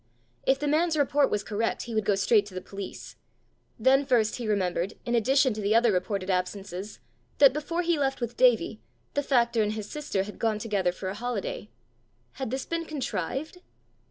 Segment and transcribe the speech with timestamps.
[0.47, 3.17] If the man's report was correct, he would go straight to the police!
[3.77, 6.97] Then first he remembered, in addition to the other reported absences,
[7.37, 8.81] that before he left with Davie,
[9.13, 11.69] the factor and his sister had gone together for a holiday:
[12.31, 13.59] had this been contrived?